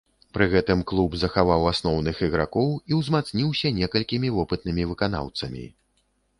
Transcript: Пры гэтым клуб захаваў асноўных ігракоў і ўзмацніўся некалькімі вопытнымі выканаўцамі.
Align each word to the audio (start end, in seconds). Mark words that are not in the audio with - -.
Пры 0.35 0.45
гэтым 0.53 0.79
клуб 0.91 1.17
захаваў 1.23 1.65
асноўных 1.73 2.23
ігракоў 2.29 2.73
і 2.93 3.03
ўзмацніўся 3.03 3.75
некалькімі 3.79 4.35
вопытнымі 4.41 4.91
выканаўцамі. 4.95 5.67